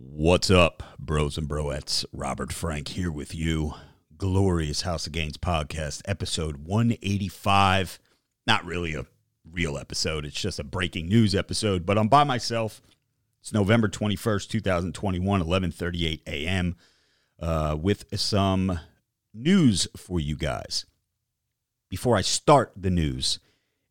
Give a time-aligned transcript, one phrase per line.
[0.00, 2.04] What's up, bros and broettes?
[2.12, 3.74] Robert Frank here with you.
[4.16, 7.98] Glorious House of Gains podcast, episode 185.
[8.46, 9.06] Not really a
[9.50, 12.80] real episode, it's just a breaking news episode, but I'm by myself.
[13.40, 16.76] It's November 21st, 2021, 11:38 a.m.
[17.40, 18.78] Uh, with some
[19.34, 20.86] news for you guys.
[21.90, 23.40] Before I start the news,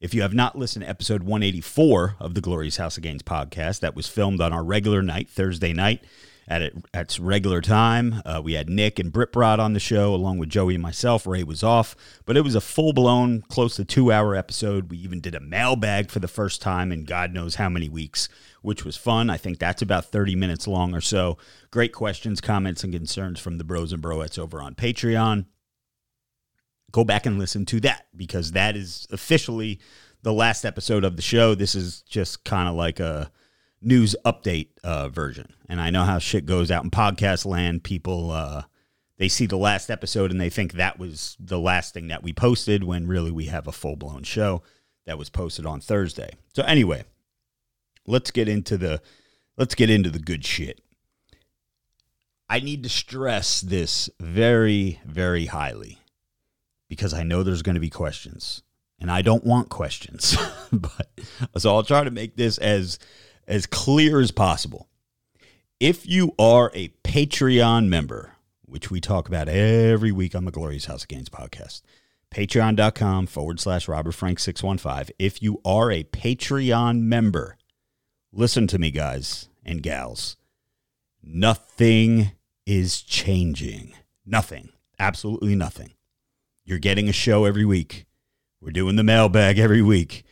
[0.00, 3.80] if you have not listened to episode 184 of the Glorious House of Gains podcast,
[3.80, 6.04] that was filmed on our regular night, Thursday night,
[6.46, 8.20] at, it, at its regular time.
[8.26, 11.26] Uh, we had Nick and Britt Brod on the show, along with Joey and myself.
[11.26, 14.90] Ray was off, but it was a full blown, close to two hour episode.
[14.90, 18.28] We even did a mailbag for the first time in God knows how many weeks,
[18.60, 19.30] which was fun.
[19.30, 21.38] I think that's about 30 minutes long or so.
[21.70, 25.46] Great questions, comments, and concerns from the bros and broettes over on Patreon
[26.96, 29.78] go back and listen to that because that is officially
[30.22, 31.54] the last episode of the show.
[31.54, 33.30] This is just kind of like a
[33.82, 35.52] news update uh, version.
[35.68, 37.84] And I know how shit goes out in podcast land.
[37.84, 38.62] People, uh,
[39.18, 42.32] they see the last episode and they think that was the last thing that we
[42.32, 44.62] posted when really we have a full blown show
[45.04, 46.30] that was posted on Thursday.
[46.54, 47.04] So anyway,
[48.06, 49.02] let's get into the
[49.58, 50.80] let's get into the good shit.
[52.48, 55.98] I need to stress this very, very highly
[56.88, 58.62] because I know there's going to be questions
[58.98, 60.36] and I don't want questions.
[60.72, 61.08] but
[61.58, 62.98] so I'll try to make this as
[63.46, 64.88] as clear as possible.
[65.78, 68.32] If you are a Patreon member,
[68.64, 71.82] which we talk about every week on the Glorious House of Gains podcast,
[72.30, 75.14] patreon.com forward slash Robert Frank 615.
[75.18, 77.56] If you are a Patreon member,
[78.32, 80.36] listen to me, guys and gals.
[81.22, 82.32] Nothing
[82.64, 83.94] is changing.
[84.24, 84.70] Nothing.
[84.98, 85.95] Absolutely nothing.
[86.66, 88.06] You're getting a show every week.
[88.60, 90.24] We're doing the mailbag every week.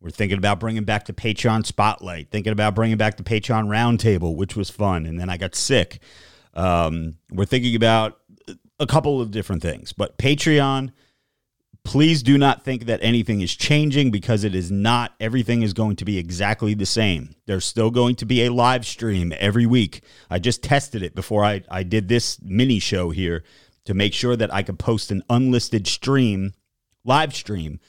[0.00, 4.34] We're thinking about bringing back the Patreon Spotlight, thinking about bringing back the Patreon Roundtable,
[4.34, 5.04] which was fun.
[5.04, 6.00] And then I got sick.
[6.54, 8.18] Um, we're thinking about
[8.80, 9.92] a couple of different things.
[9.92, 10.92] But Patreon,
[11.84, 15.12] please do not think that anything is changing because it is not.
[15.20, 17.34] Everything is going to be exactly the same.
[17.44, 20.02] There's still going to be a live stream every week.
[20.30, 23.44] I just tested it before I, I did this mini show here
[23.84, 26.54] to make sure that I could post an unlisted stream,
[27.04, 27.80] live stream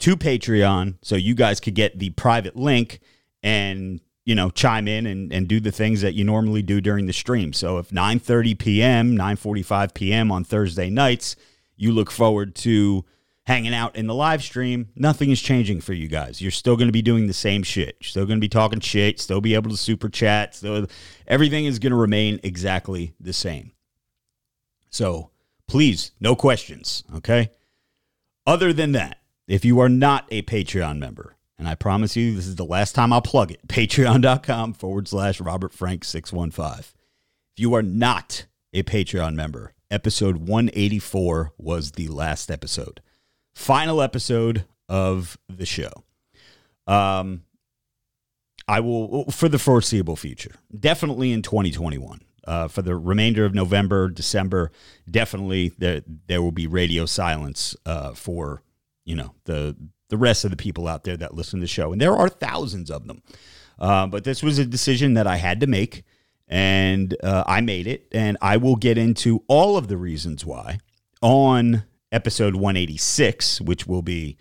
[0.00, 3.00] to Patreon so you guys could get the private link
[3.42, 7.06] and you know chime in and, and do the things that you normally do during
[7.06, 7.52] the stream.
[7.52, 11.36] So if 9.30 p.m 9.45 p.m on thursday nights
[11.76, 13.04] you look forward to
[13.44, 16.40] hanging out in the live stream nothing is changing for you guys.
[16.40, 17.96] You're still going to be doing the same shit.
[18.00, 20.86] You're still going to be talking shit still be able to super chat still
[21.26, 23.72] everything is going to remain exactly the same.
[24.90, 25.30] So
[25.70, 27.52] Please, no questions, okay?
[28.44, 32.48] Other than that, if you are not a Patreon member, and I promise you this
[32.48, 36.80] is the last time I'll plug it, patreon.com forward slash Robert Frank 615.
[36.80, 36.94] If
[37.56, 43.00] you are not a Patreon member, episode 184 was the last episode.
[43.54, 45.92] Final episode of the show.
[46.88, 47.44] Um,
[48.66, 54.08] I will, for the foreseeable future, definitely in 2021 uh, for the remainder of November,
[54.08, 54.70] December,
[55.10, 58.62] definitely there there will be radio silence uh, for
[59.04, 59.76] you know the
[60.08, 62.28] the rest of the people out there that listen to the show, and there are
[62.28, 63.22] thousands of them.
[63.78, 66.04] Uh, but this was a decision that I had to make,
[66.48, 70.78] and uh, I made it, and I will get into all of the reasons why
[71.22, 74.36] on episode 186, which will be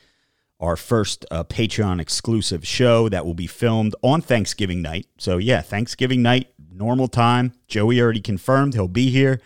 [0.60, 5.08] our first uh, Patreon exclusive show that will be filmed on Thanksgiving night.
[5.18, 7.54] So, yeah, Thanksgiving night, normal time.
[7.68, 9.40] Joey already confirmed he'll be here.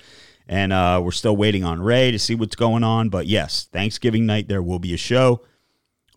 [0.47, 3.09] And uh, we're still waiting on Ray to see what's going on.
[3.09, 5.41] But yes, Thanksgiving night, there will be a show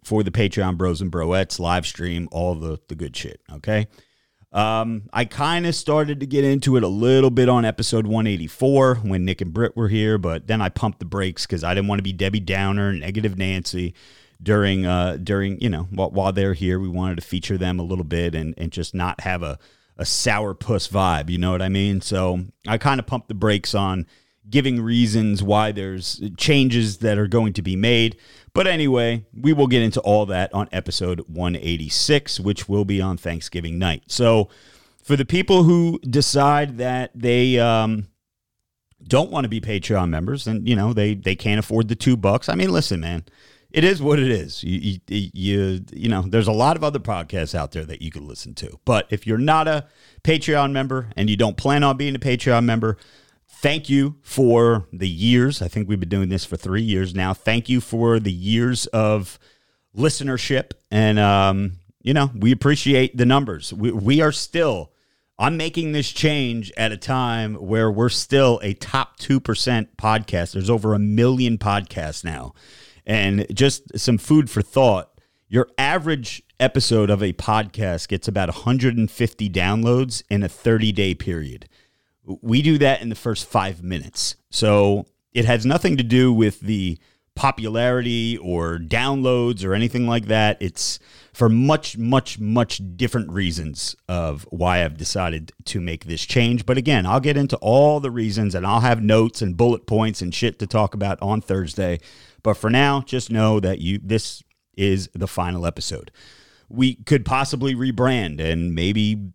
[0.03, 3.41] for the Patreon Bros and Broettes live stream, all the, the good shit.
[3.53, 3.87] Okay.
[4.53, 8.97] Um, I kind of started to get into it a little bit on episode 184
[8.97, 11.89] when Nick and Britt were here, but then I pumped the brakes because I didn't
[11.89, 13.95] want to be Debbie Downer, negative Nancy
[14.43, 17.83] during uh during you know while, while they're here we wanted to feature them a
[17.83, 19.59] little bit and and just not have a
[19.97, 22.01] a sour puss vibe you know what i mean?
[22.01, 24.07] So i kind of pumped the brakes on
[24.49, 28.17] giving reasons why there's changes that are going to be made.
[28.53, 33.17] But anyway we will get into all that on episode 186 which will be on
[33.17, 34.05] thanksgiving night.
[34.07, 34.49] So
[35.03, 38.09] for the people who decide that they um
[39.07, 42.17] don't want to be patreon members and you know they they can't afford the two
[42.17, 43.25] bucks i mean listen man
[43.71, 44.63] it is what it is.
[44.63, 48.11] You, you, you, you know, there's a lot of other podcasts out there that you
[48.11, 48.79] could listen to.
[48.85, 49.87] But if you're not a
[50.23, 52.97] Patreon member and you don't plan on being a Patreon member,
[53.49, 55.61] thank you for the years.
[55.61, 57.35] I think we've been doing this for three years now.
[57.35, 59.39] Thank you for the years of
[59.97, 60.73] listenership.
[60.91, 61.73] And, um,
[62.03, 63.73] you know, we appreciate the numbers.
[63.73, 64.93] We, we are still
[65.39, 70.53] I'm making this change at a time where we're still a top 2% podcast.
[70.53, 72.55] There's over a million podcasts now.
[73.07, 75.17] And just some food for thought
[75.49, 81.69] your average episode of a podcast gets about 150 downloads in a 30 day period.
[82.25, 84.35] We do that in the first five minutes.
[84.51, 86.99] So it has nothing to do with the
[87.37, 90.57] popularity or downloads or anything like that.
[90.61, 90.99] It's
[91.33, 96.65] for much, much, much different reasons of why I've decided to make this change.
[96.65, 100.23] But again, I'll get into all the reasons and I'll have notes and bullet points
[100.23, 102.01] and shit to talk about on Thursday.
[102.47, 104.45] But for now, just know that you this
[104.77, 106.13] is the final episode.
[106.69, 109.33] We could possibly rebrand and maybe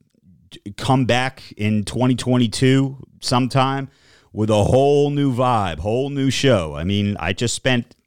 [0.78, 3.90] come back in 2022 sometime
[4.31, 6.78] with a whole new vibe, whole new show.
[6.78, 7.98] I mean, I just spent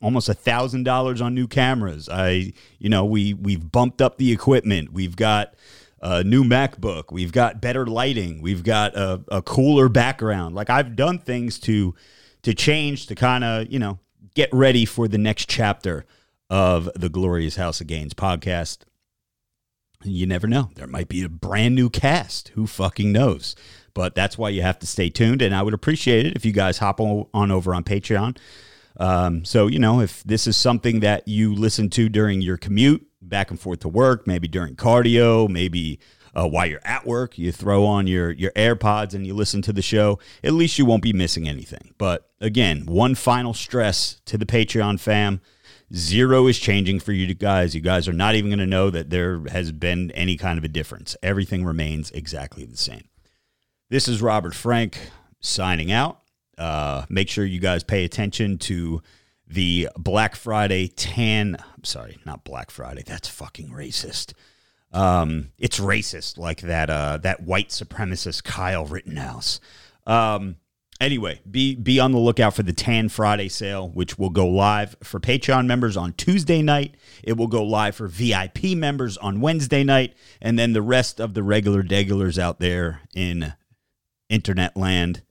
[0.00, 2.08] almost a thousand dollars on new cameras.
[2.08, 4.94] I, you know, we we've bumped up the equipment.
[4.94, 5.52] We've got
[6.00, 7.12] a new MacBook.
[7.12, 8.40] We've got better lighting.
[8.40, 10.54] We've got a, a cooler background.
[10.54, 11.94] Like I've done things to
[12.44, 13.98] to change to kind of you know
[14.34, 16.04] get ready for the next chapter
[16.50, 18.78] of the Glorious House of Gains podcast.
[20.02, 20.70] You never know.
[20.74, 22.48] There might be a brand new cast.
[22.48, 23.56] Who fucking knows?
[23.94, 25.40] But that's why you have to stay tuned.
[25.40, 28.36] And I would appreciate it if you guys hop on, over on Patreon.
[28.96, 33.06] Um, so, you know, if this is something that you listen to during your commute
[33.22, 35.98] back and forth to work, maybe during cardio, maybe
[36.34, 39.72] uh, while you're at work, you throw on your, your AirPods and you listen to
[39.72, 41.94] the show, at least you won't be missing anything.
[41.98, 45.40] But again, one final stress to the Patreon fam
[45.94, 47.74] zero is changing for you guys.
[47.74, 50.64] You guys are not even going to know that there has been any kind of
[50.64, 51.16] a difference.
[51.22, 53.08] Everything remains exactly the same.
[53.90, 54.98] This is Robert Frank
[55.40, 56.20] signing out.
[56.58, 59.02] Uh, make sure you guys pay attention to
[59.46, 61.56] the Black Friday tan.
[61.76, 63.02] I'm sorry, not Black Friday.
[63.06, 64.32] That's fucking racist.
[64.94, 66.88] Um, it's racist, like that.
[66.88, 69.60] Uh, that white supremacist Kyle Rittenhouse.
[70.06, 70.56] Um,
[71.00, 74.96] anyway, be be on the lookout for the Tan Friday sale, which will go live
[75.02, 76.94] for Patreon members on Tuesday night.
[77.24, 81.34] It will go live for VIP members on Wednesday night, and then the rest of
[81.34, 83.52] the regular degulars out there in
[84.28, 85.22] internet land.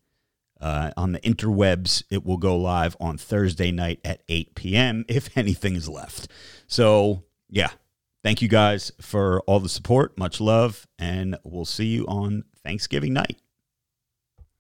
[0.60, 5.04] Uh, on the interwebs, it will go live on Thursday night at 8 p.m.
[5.10, 6.30] if anything is left.
[6.68, 7.72] So, yeah,
[8.24, 10.18] thank you guys for all the support.
[10.18, 13.43] Much love, and we'll see you on Thanksgiving night.